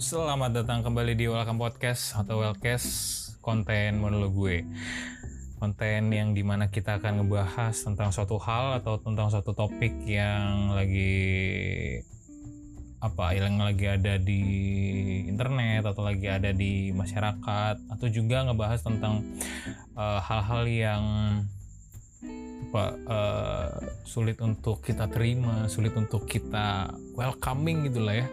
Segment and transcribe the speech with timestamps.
[0.00, 2.88] Selamat datang kembali di Welcome Podcast atau Wellcast
[3.44, 4.64] konten monolog gue.
[5.60, 10.72] Konten yang di mana kita akan ngebahas tentang suatu hal atau tentang suatu topik yang
[10.72, 12.00] lagi
[13.04, 14.40] apa yang lagi ada di
[15.28, 19.20] internet atau lagi ada di masyarakat atau juga ngebahas tentang
[20.00, 21.04] uh, hal-hal yang
[22.72, 23.68] apa uh,
[24.08, 26.88] sulit untuk kita terima, sulit untuk kita
[27.20, 28.28] welcoming gitulah ya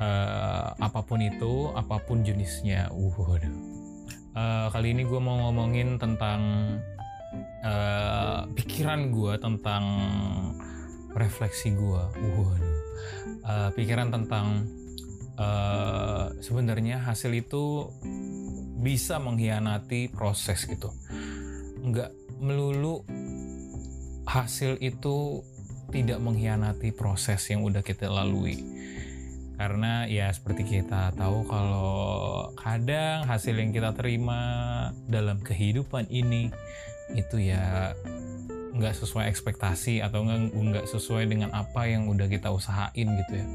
[0.00, 2.90] uh, apa pun itu, apa pun jenisnya.
[2.94, 3.54] Waduh.
[4.34, 6.40] Uh, kali ini gue mau ngomongin tentang
[7.62, 9.84] uh, pikiran gue tentang
[11.14, 12.02] refleksi gue.
[12.10, 12.76] Waduh.
[13.44, 14.66] Uh, pikiran tentang
[15.38, 17.92] uh, sebenarnya hasil itu
[18.82, 20.90] bisa mengkhianati proses gitu.
[21.84, 23.04] Enggak melulu
[24.24, 25.44] hasil itu
[25.92, 28.58] tidak mengkhianati proses yang udah kita lalui
[29.54, 34.40] karena ya seperti kita tahu kalau kadang hasil yang kita terima
[35.06, 36.50] dalam kehidupan ini
[37.14, 37.94] itu ya
[38.74, 43.46] nggak sesuai ekspektasi atau nggak sesuai dengan apa yang udah kita usahain gitu ya.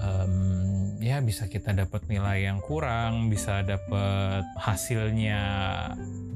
[0.00, 5.42] Um, ya bisa kita dapat nilai yang kurang bisa dapat hasilnya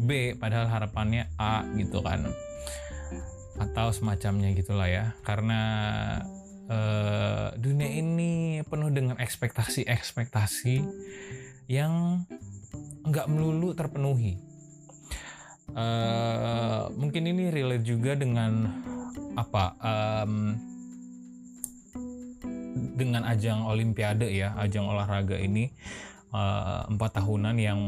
[0.05, 2.31] B padahal harapannya A gitu kan.
[3.59, 5.19] Atau semacamnya gitulah ya.
[5.27, 5.63] Karena
[8.95, 10.77] dengan ekspektasi-ekspektasi
[11.69, 12.25] yang
[13.05, 14.41] nggak melulu terpenuhi.
[15.75, 18.70] Uh, mungkin ini relate juga dengan
[19.34, 20.55] apa um,
[22.95, 25.75] dengan ajang Olimpiade ya, ajang olahraga ini
[26.31, 27.81] uh, empat tahunan yang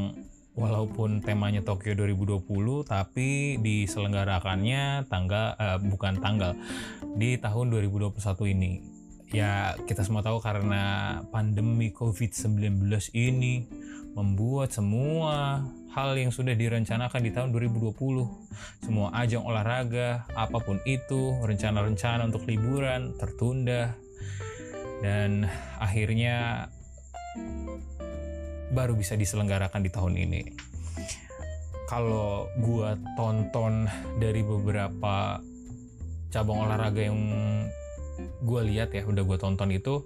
[0.56, 6.56] walaupun temanya Tokyo 2020 tapi diselenggarakannya tanggal uh, bukan tanggal
[7.14, 8.95] di tahun 2021 ini.
[9.34, 13.66] Ya, kita semua tahu karena pandemi COVID-19 ini
[14.14, 17.96] membuat semua hal yang sudah direncanakan di tahun 2020,
[18.86, 23.98] semua ajang olahraga, apa pun itu, rencana-rencana untuk liburan tertunda
[25.02, 25.50] dan
[25.82, 26.68] akhirnya
[28.72, 30.42] baru bisa diselenggarakan di tahun ini.
[31.90, 33.90] Kalau gue tonton
[34.22, 35.38] dari beberapa
[36.30, 37.20] cabang olahraga yang
[38.18, 40.04] gue lihat ya, udah gue tonton itu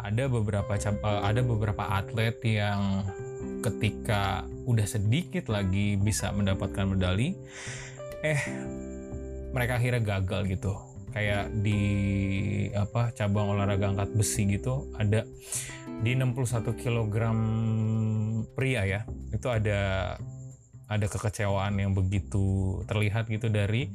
[0.00, 3.04] ada beberapa uh, ada beberapa atlet yang
[3.60, 7.36] ketika udah sedikit lagi bisa mendapatkan medali,
[8.24, 8.40] eh
[9.52, 10.72] mereka akhirnya gagal gitu.
[11.10, 11.80] Kayak di
[12.70, 15.26] apa cabang olahraga angkat besi gitu ada
[16.00, 17.14] di 61 kg
[18.54, 19.00] pria ya
[19.34, 20.14] itu ada
[20.90, 23.94] ada kekecewaan yang begitu terlihat gitu dari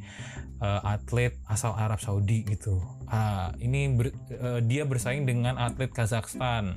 [0.64, 2.80] uh, atlet asal Arab Saudi gitu.
[3.12, 6.74] Uh, ini ber, uh, dia bersaing dengan atlet Kazakhstan.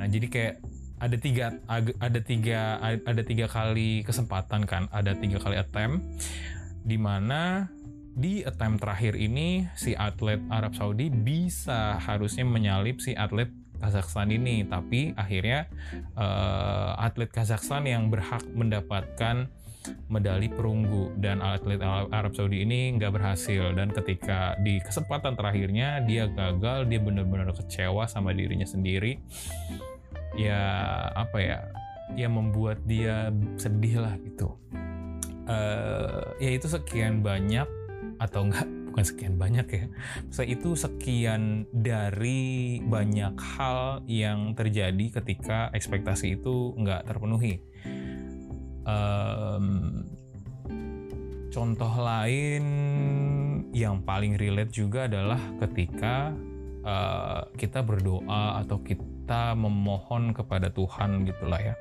[0.00, 0.54] Nah jadi kayak
[1.02, 1.46] ada tiga
[1.98, 6.00] ada tiga ada tiga kali kesempatan kan, ada tiga kali attempt
[6.82, 7.68] di mana
[8.12, 13.48] di attempt terakhir ini si atlet Arab Saudi bisa harusnya menyalip si atlet
[13.82, 15.66] Kazakhstan ini tapi akhirnya
[16.14, 19.50] uh, atlet Kazakhstan yang berhak mendapatkan
[20.06, 23.74] medali perunggu dan atlet Arab Saudi ini nggak berhasil.
[23.74, 29.18] Dan ketika di kesempatan terakhirnya dia gagal dia benar-benar kecewa sama dirinya sendiri.
[30.38, 30.62] Ya
[31.12, 31.58] apa ya
[32.14, 34.54] ya membuat dia sedih lah gitu.
[35.42, 37.66] Uh, ya itu sekian banyak
[38.22, 39.84] atau enggak bukan sekian banyak ya.
[40.28, 47.64] Saya itu sekian dari banyak hal yang terjadi ketika ekspektasi itu nggak terpenuhi.
[48.84, 50.04] Um,
[51.48, 52.64] contoh lain
[53.72, 56.36] yang paling relate juga adalah ketika
[56.84, 61.74] uh, kita berdoa atau kita memohon kepada Tuhan gitulah ya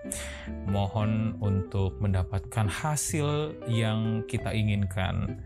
[0.70, 5.42] mohon untuk mendapatkan hasil yang kita inginkan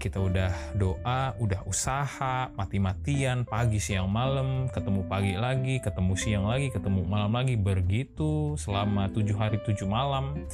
[0.00, 6.72] kita udah doa, udah usaha, mati-matian, pagi, siang, malam, ketemu pagi lagi, ketemu siang lagi,
[6.72, 10.46] ketemu malam lagi, begitu selama tujuh hari tujuh malam.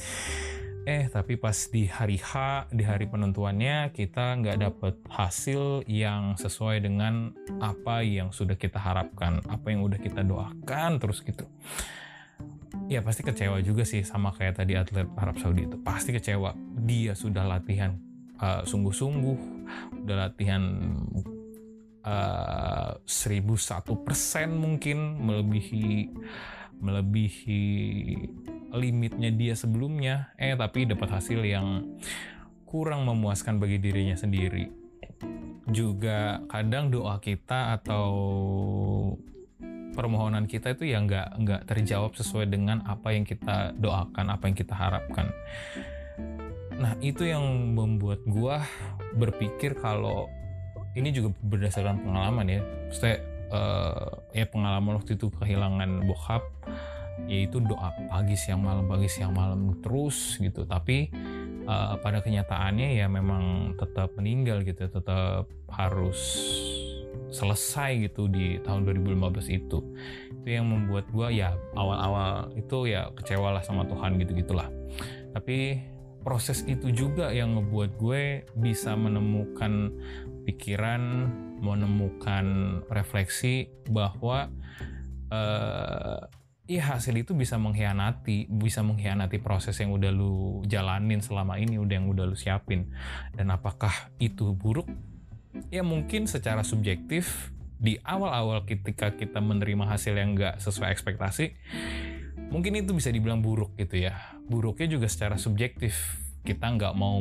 [0.87, 6.79] Eh, tapi pas di hari H, di hari penentuannya, kita nggak dapet hasil yang sesuai
[6.79, 11.43] dengan apa yang sudah kita harapkan, apa yang udah kita doakan, terus gitu.
[12.87, 15.75] Ya pasti kecewa juga sih sama kayak tadi atlet Arab Saudi itu.
[15.83, 16.55] Pasti kecewa.
[16.87, 18.06] Dia sudah latihan
[18.41, 19.37] uh, sungguh-sungguh
[20.05, 20.63] udah latihan
[22.05, 26.13] uh, seribu satu persen mungkin melebihi
[26.77, 27.63] melebihi
[28.77, 30.31] limitnya dia sebelumnya.
[30.37, 31.97] Eh tapi dapat hasil yang
[32.67, 34.69] kurang memuaskan bagi dirinya sendiri.
[35.67, 38.07] Juga kadang doa kita atau
[39.97, 44.53] permohonan kita itu ya nggak nggak terjawab sesuai dengan apa yang kita doakan apa yang
[44.53, 45.33] kita harapkan
[46.77, 47.43] nah itu yang
[47.73, 48.61] membuat gua
[49.17, 50.29] berpikir kalau
[50.97, 52.61] ini juga berdasarkan pengalaman ya.
[52.89, 53.17] Maksudnya
[53.53, 56.43] uh, ya pengalaman waktu itu kehilangan bokap
[57.25, 60.65] yaitu doa pagi siang malam pagi siang malam terus gitu.
[60.65, 61.09] Tapi
[61.69, 66.17] uh, pada kenyataannya ya memang tetap meninggal gitu tetap harus
[67.27, 69.79] selesai gitu di tahun 2015 itu.
[70.33, 74.69] Itu yang membuat gue ya awal-awal itu ya kecewa lah sama Tuhan gitu gitulah
[75.37, 75.77] tapi
[76.27, 79.95] proses itu juga yang ngebuat gue bisa menemukan
[80.43, 81.31] pikiran
[81.63, 84.51] menemukan refleksi bahwa
[85.31, 86.27] uh,
[86.67, 91.95] Iya hasil itu bisa mengkhianati, bisa mengkhianati proses yang udah lu jalanin selama ini, udah
[91.95, 92.91] yang udah lu siapin.
[93.31, 94.83] Dan apakah itu buruk?
[95.73, 101.53] ya mungkin secara subjektif di awal-awal ketika kita menerima hasil yang nggak sesuai ekspektasi
[102.51, 104.37] mungkin itu bisa dibilang buruk gitu ya.
[104.47, 105.95] Buruknya juga secara subjektif.
[106.43, 107.19] Kita nggak mau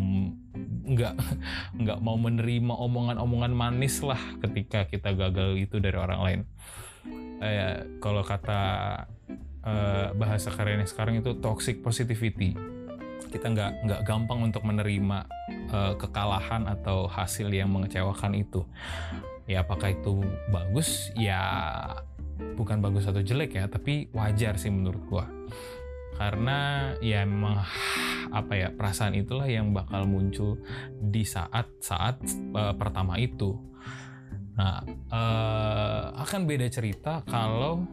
[0.87, 1.14] nggak
[1.82, 6.40] nggak mau menerima omongan-omongan manis lah ketika kita gagal itu dari orang lain.
[7.43, 8.61] Eh, kalau kata
[9.67, 12.55] eh, bahasa kerennya sekarang itu toxic positivity.
[13.26, 15.26] Kita nggak nggak gampang untuk menerima
[15.70, 18.62] uh, kekalahan atau hasil yang mengecewakan itu.
[19.46, 21.11] Ya apakah itu bagus?
[21.14, 21.43] Ya
[22.56, 25.26] bukan bagus atau jelek ya tapi wajar sih menurut gua.
[26.16, 27.60] Karena ya memang
[28.32, 30.56] apa ya perasaan itulah yang bakal muncul
[30.96, 32.24] di saat-saat
[32.56, 33.60] uh, pertama itu.
[34.56, 34.80] Nah
[35.12, 37.84] uh, akan beda cerita kalau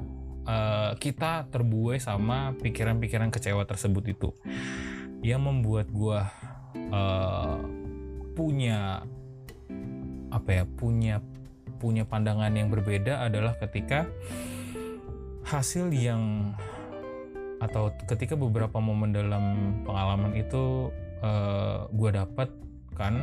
[0.47, 4.29] uh, kita terbuai sama pikiran-pikiran kecewa tersebut itu.
[5.19, 6.19] Yang membuat gue
[6.95, 7.59] uh,
[8.35, 9.03] punya
[10.33, 11.21] apa ya punya
[11.83, 14.07] punya pandangan yang berbeda adalah ketika
[15.44, 16.56] hasil yang
[17.59, 19.44] atau ketika beberapa momen dalam
[19.83, 23.13] pengalaman itu uh, eh, gue dapatkan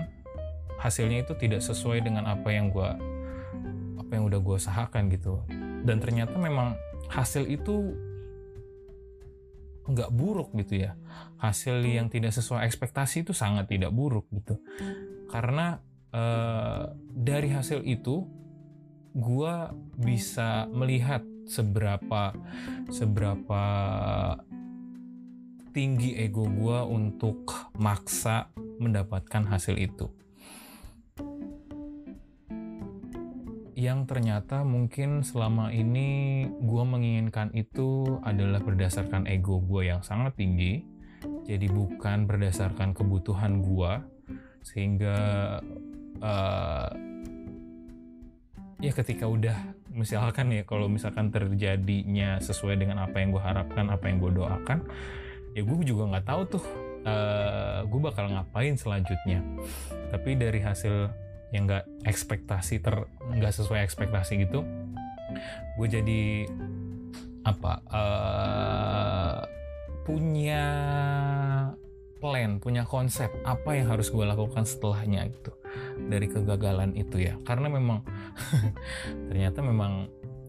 [0.81, 2.91] hasilnya itu tidak sesuai dengan apa yang gue
[4.01, 5.41] apa yang udah gue usahakan gitu.
[5.85, 6.77] Dan ternyata memang
[7.13, 7.97] hasil itu
[9.85, 10.97] nggak buruk gitu ya.
[11.37, 14.57] Hasil yang tidak sesuai ekspektasi itu sangat tidak buruk gitu.
[15.29, 15.79] Karena
[16.17, 18.40] uh, dari hasil itu
[19.15, 19.55] gue
[19.99, 22.31] bisa melihat seberapa
[22.95, 23.65] seberapa
[25.71, 30.11] tinggi ego gue untuk maksa mendapatkan hasil itu.
[33.81, 40.85] Yang ternyata mungkin selama ini gue menginginkan itu adalah berdasarkan ego gue yang sangat tinggi
[41.49, 43.93] jadi bukan berdasarkan kebutuhan gue
[44.61, 45.19] sehingga
[46.21, 46.89] uh,
[48.81, 49.57] ya ketika udah
[49.93, 54.85] misalkan ya kalau misalkan terjadinya sesuai dengan apa yang gue harapkan apa yang gue doakan
[55.53, 56.65] ya gue juga nggak tahu tuh
[57.05, 59.43] uh, gue bakal ngapain selanjutnya.
[60.11, 61.11] Tapi dari hasil
[61.51, 62.95] yang nggak ekspektasi ter
[63.27, 64.63] nggak sesuai ekspektasi gitu
[65.79, 66.47] gue jadi
[67.47, 69.39] apa uh,
[70.07, 70.65] punya
[72.23, 75.51] plan punya konsep apa yang harus gue lakukan setelahnya gitu
[76.09, 77.35] dari kegagalan itu ya.
[77.45, 78.05] Karena memang
[79.29, 80.09] ternyata memang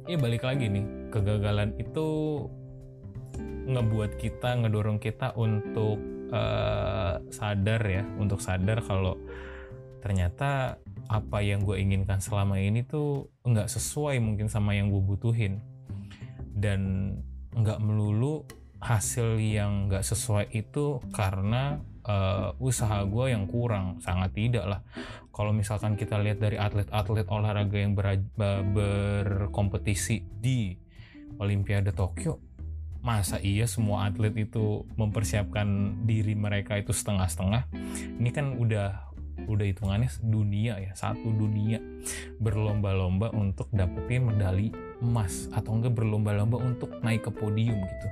[0.09, 2.07] ya balik lagi nih kegagalan itu
[3.61, 6.01] ngebuat kita ngedorong kita untuk
[6.33, 9.15] uh, sadar ya untuk sadar kalau
[10.01, 15.59] ternyata apa yang gue inginkan selama ini tuh nggak sesuai mungkin sama yang gue butuhin.
[16.51, 17.13] Dan
[17.51, 18.47] nggak melulu
[18.81, 24.79] hasil yang nggak sesuai itu karena uh, usaha gue yang kurang sangat tidak lah.
[25.31, 28.21] Kalau misalkan kita lihat dari atlet-atlet olahraga yang ber
[28.73, 30.75] berkompetisi di
[31.41, 32.51] Olimpiade Tokyo
[33.01, 37.65] masa iya semua atlet itu mempersiapkan diri mereka itu setengah-setengah?
[38.21, 39.11] Ini kan udah
[39.49, 41.81] udah hitungannya dunia ya satu dunia
[42.37, 44.69] berlomba-lomba untuk dapetin medali
[45.01, 48.07] emas atau enggak berlomba-lomba untuk naik ke podium gitu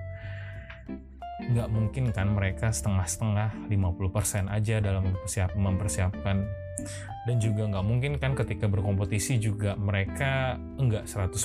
[1.40, 6.38] nggak mungkin kan mereka setengah-setengah 50% aja dalam mempersiap, mempersiapkan
[7.28, 11.36] dan juga nggak mungkin kan ketika berkompetisi juga mereka enggak 100%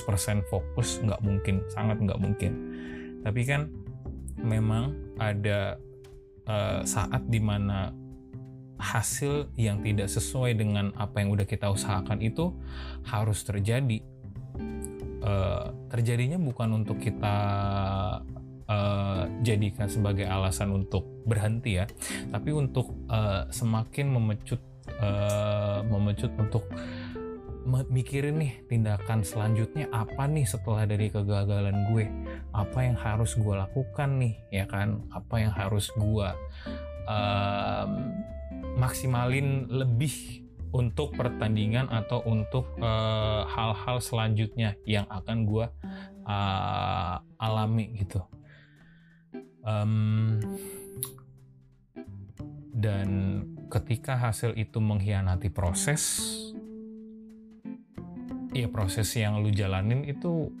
[0.47, 2.51] fokus nggak mungkin sangat nggak mungkin
[3.23, 3.71] tapi kan
[4.39, 5.79] memang ada
[6.45, 7.91] uh, saat di mana
[8.75, 12.51] hasil yang tidak sesuai dengan apa yang udah kita usahakan itu
[13.07, 14.03] harus terjadi.
[15.25, 17.37] Uh, terjadinya bukan untuk kita
[18.69, 21.85] uh, jadikan sebagai alasan untuk berhenti ya,
[22.29, 24.61] tapi untuk uh, semakin memecut
[25.01, 26.65] uh, memecut untuk
[27.65, 32.05] mikirin nih tindakan selanjutnya apa nih setelah dari kegagalan gue?
[32.53, 35.01] Apa yang harus gue lakukan nih ya kan?
[35.09, 36.29] Apa yang harus gue
[37.09, 37.89] um,
[38.77, 40.45] maksimalin lebih
[40.75, 45.65] untuk pertandingan atau untuk uh, hal-hal selanjutnya yang akan gue
[46.27, 48.21] uh, alami gitu
[49.65, 50.39] um,
[52.75, 53.09] dan
[53.73, 56.21] ketika hasil itu mengkhianati proses
[58.55, 60.53] ya proses yang lu jalanin itu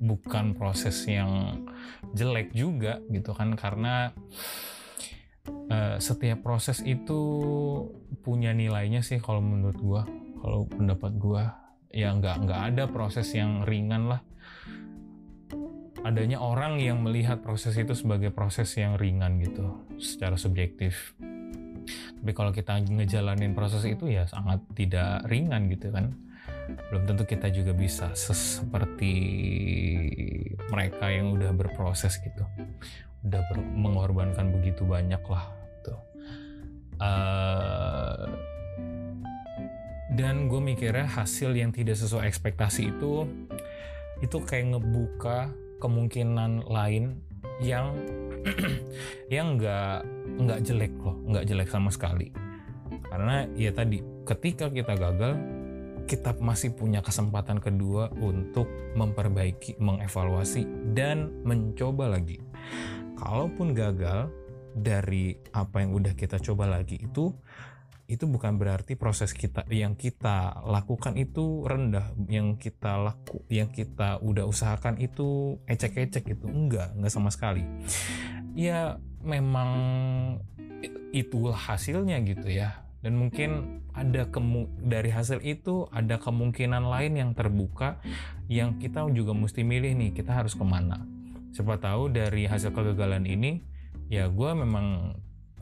[0.00, 1.60] bukan proses yang
[2.16, 4.16] jelek juga gitu kan karena
[5.68, 7.20] uh, setiap proses itu
[8.24, 10.02] punya nilainya sih kalau menurut gua
[10.40, 11.44] kalau pendapat gua.
[11.90, 14.22] Ya nggak nggak ada proses yang ringan lah
[16.06, 21.14] adanya orang yang melihat proses itu sebagai proses yang ringan gitu secara subjektif.
[22.20, 26.12] Tapi kalau kita ngejalanin proses itu ya sangat tidak ringan gitu kan.
[26.92, 29.12] Belum tentu kita juga bisa seperti
[30.70, 32.44] mereka yang udah berproses gitu.
[33.26, 35.44] Udah ber mengorbankan begitu banyak lah
[35.84, 36.00] tuh
[37.00, 38.28] uh,
[40.12, 43.24] dan gue mikirnya hasil yang tidak sesuai ekspektasi itu
[44.20, 45.48] itu kayak ngebuka
[45.80, 47.18] kemungkinan lain
[47.64, 47.96] yang
[49.34, 50.04] yang nggak
[50.40, 52.32] nggak jelek loh nggak jelek sama sekali
[53.10, 55.34] karena ya tadi ketika kita gagal
[56.10, 58.66] kita masih punya kesempatan kedua untuk
[58.98, 62.42] memperbaiki, mengevaluasi, dan mencoba lagi.
[63.14, 64.26] Kalaupun gagal
[64.74, 67.30] dari apa yang udah kita coba lagi itu,
[68.10, 74.18] itu bukan berarti proses kita yang kita lakukan itu rendah, yang kita laku, yang kita
[74.18, 77.62] udah usahakan itu ecek-ecek itu enggak, enggak sama sekali.
[78.58, 79.70] Ya memang
[81.14, 82.82] itulah hasilnya gitu ya.
[83.00, 87.96] Dan mungkin ada kemu dari hasil itu ada kemungkinan lain yang terbuka
[88.50, 90.10] yang kita juga mesti milih nih.
[90.12, 91.00] Kita harus ke mana?
[91.54, 93.62] Siapa tahu dari hasil kegagalan ini
[94.10, 95.16] ya gue memang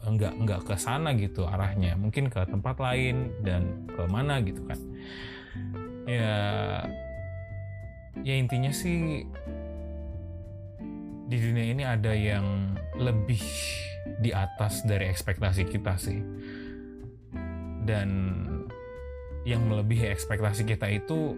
[0.07, 1.99] enggak enggak ke sana gitu arahnya.
[1.99, 4.78] Mungkin ke tempat lain dan ke mana gitu kan.
[6.09, 6.37] Ya
[8.23, 9.26] ya intinya sih
[11.28, 13.43] di dunia ini ada yang lebih
[14.25, 16.21] di atas dari ekspektasi kita sih.
[17.85, 18.45] Dan
[19.49, 21.33] yang melebihi ekspektasi kita itu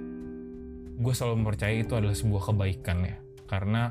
[1.01, 3.17] gue selalu mempercayai itu adalah sebuah kebaikan ya.
[3.51, 3.91] Karena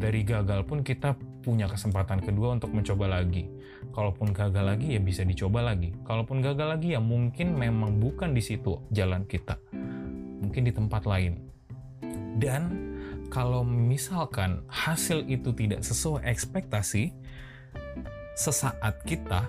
[0.00, 3.44] dari gagal pun kita punya kesempatan kedua untuk mencoba lagi
[3.92, 8.40] kalaupun gagal lagi ya bisa dicoba lagi kalaupun gagal lagi ya mungkin memang bukan di
[8.40, 9.60] situ jalan kita
[10.40, 11.36] mungkin di tempat lain
[12.40, 12.96] dan
[13.28, 17.12] kalau misalkan hasil itu tidak sesuai ekspektasi
[18.34, 19.46] sesaat kita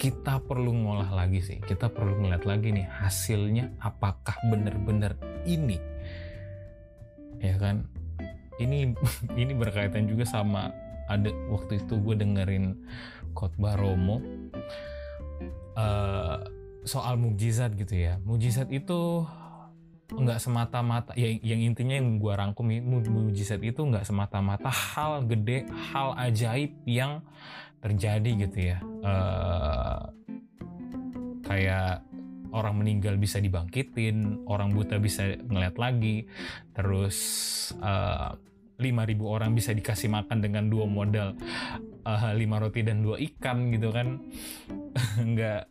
[0.00, 1.60] kita perlu ngolah lagi sih.
[1.60, 5.12] Kita perlu ngeliat lagi nih hasilnya apakah benar-benar
[5.44, 5.76] ini.
[7.36, 7.84] Ya kan?
[8.56, 8.96] Ini
[9.44, 10.72] ini berkaitan juga sama
[11.10, 12.78] ada waktu itu gue dengerin
[13.34, 14.22] khotbah Romo
[15.74, 16.38] uh,
[16.86, 18.22] soal mujizat gitu ya.
[18.22, 19.26] Mujizat itu
[20.10, 26.18] nggak semata-mata ya yang intinya yang gue rangkum mujizat itu nggak semata-mata hal gede hal
[26.18, 27.22] ajaib yang
[27.78, 30.10] terjadi gitu ya uh,
[31.46, 32.02] kayak
[32.50, 36.26] orang meninggal bisa dibangkitin orang buta bisa ngeliat lagi
[36.74, 37.16] terus
[37.78, 38.34] uh,
[38.80, 41.36] 5000 orang bisa dikasih makan dengan dua modal
[42.08, 44.18] uh, lima roti dan dua ikan gitu kan
[45.30, 45.68] nggak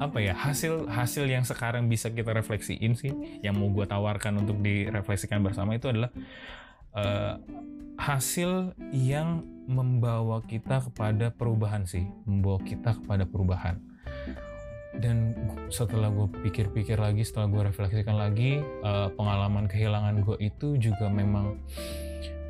[0.00, 3.12] apa ya hasil hasil yang sekarang bisa kita refleksiin sih
[3.44, 6.08] yang mau gue tawarkan untuk direfleksikan bersama itu adalah
[6.96, 7.36] uh,
[8.00, 13.76] hasil yang membawa kita kepada perubahan sih, membawa kita kepada perubahan.
[14.96, 15.36] Dan
[15.70, 21.60] setelah gue pikir-pikir lagi, setelah gue refleksikan lagi, uh, pengalaman kehilangan gue itu juga memang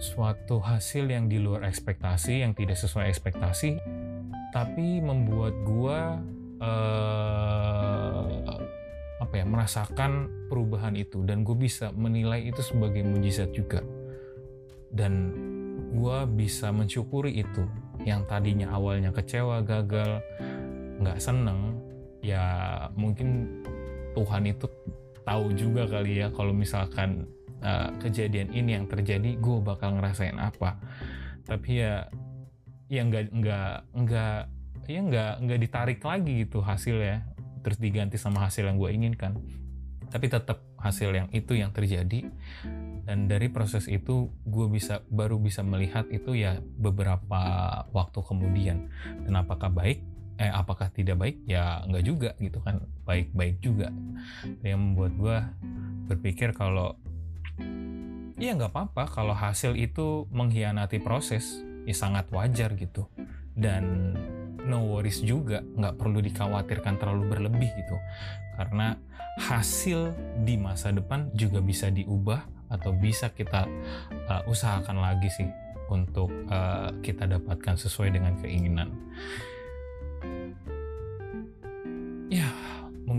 [0.01, 3.77] suatu hasil yang di luar ekspektasi, yang tidak sesuai ekspektasi,
[4.51, 5.99] tapi membuat gue
[6.65, 8.25] uh,
[9.21, 11.21] apa ya merasakan perubahan itu.
[11.23, 13.85] Dan gue bisa menilai itu sebagai mujizat juga.
[14.91, 15.37] Dan
[15.93, 17.69] gue bisa mensyukuri itu.
[18.09, 20.25] Yang tadinya awalnya kecewa gagal
[21.01, 21.81] nggak seneng
[22.21, 22.45] ya
[22.93, 23.49] mungkin
[24.13, 24.69] Tuhan itu
[25.25, 27.25] tahu juga kali ya kalau misalkan
[27.63, 30.77] uh, kejadian ini yang terjadi gue bakal ngerasain apa.
[31.45, 32.09] Tapi ya
[32.91, 34.41] ya nggak nggak nggak
[34.91, 37.23] ya nggak nggak ditarik lagi gitu hasilnya
[37.63, 39.37] terus diganti sama hasil yang gue inginkan.
[40.11, 42.27] Tapi tetap hasil yang itu yang terjadi.
[43.07, 47.43] Dan dari proses itu gue bisa baru bisa melihat itu ya beberapa
[47.95, 48.91] waktu kemudian.
[49.23, 50.03] Dan apakah baik?
[50.41, 51.37] Eh apakah tidak baik?
[51.47, 52.83] Ya nggak juga gitu kan.
[53.07, 53.93] Baik-baik juga.
[54.67, 55.39] Yang membuat gue
[56.11, 56.99] berpikir kalau
[58.41, 61.61] ya nggak apa-apa kalau hasil itu mengkhianati proses.
[61.89, 63.09] Ya sangat wajar gitu.
[63.57, 64.15] Dan
[64.65, 67.97] no worries juga nggak perlu dikhawatirkan terlalu berlebih gitu.
[68.57, 68.97] Karena
[69.41, 70.13] hasil
[70.45, 73.67] di masa depan juga bisa diubah atau bisa kita
[74.31, 75.49] uh, usahakan lagi sih
[75.91, 78.95] untuk uh, kita dapatkan sesuai dengan keinginan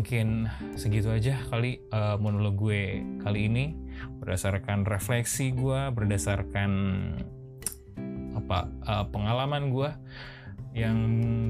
[0.01, 3.77] mungkin segitu aja kali uh, monolog gue kali ini.
[4.17, 6.71] Berdasarkan refleksi gue berdasarkan
[8.33, 9.93] apa uh, pengalaman gue
[10.73, 10.97] yang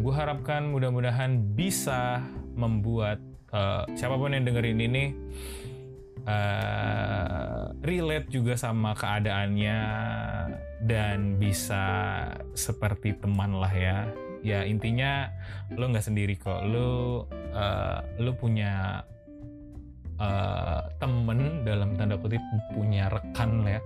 [0.04, 2.28] gue harapkan mudah-mudahan bisa
[2.60, 3.24] membuat
[3.56, 5.16] uh, siapa pun yang dengerin ini
[6.28, 9.80] uh, relate juga sama keadaannya
[10.84, 11.88] dan bisa
[12.52, 15.30] seperti teman lah ya ya intinya
[15.74, 16.66] lo nggak sendiri kok.
[16.68, 19.02] Lo uh, lo punya
[20.18, 22.42] uh, temen dalam tanda kutip
[22.74, 23.80] punya rekan ya.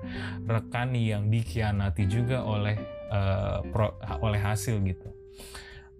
[0.48, 2.76] Rekan yang dikhianati juga oleh
[3.12, 5.08] uh, pro, oleh hasil gitu.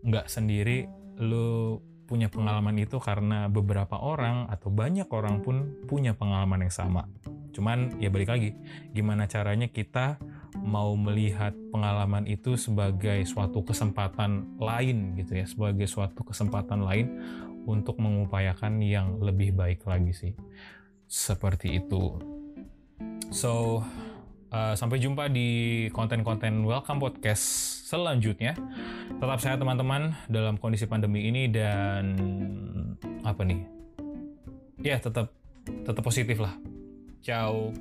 [0.04, 0.88] Nggak sendiri
[1.20, 7.10] lo punya pengalaman itu karena beberapa orang atau banyak orang pun punya pengalaman yang sama.
[7.50, 8.54] Cuman ya balik lagi
[8.94, 10.22] gimana caranya kita
[10.64, 17.08] mau melihat pengalaman itu sebagai suatu kesempatan lain gitu ya, sebagai suatu kesempatan lain
[17.66, 20.34] untuk mengupayakan yang lebih baik lagi sih.
[21.10, 22.22] Seperti itu.
[23.34, 23.84] So,
[24.54, 27.44] uh, sampai jumpa di konten-konten Welcome Podcast
[27.90, 28.56] selanjutnya.
[29.20, 32.16] Tetap sehat teman-teman dalam kondisi pandemi ini dan
[33.26, 33.62] apa nih?
[34.82, 35.34] Ya, tetap
[35.66, 36.54] tetap positif lah.
[37.26, 37.74] Ciao.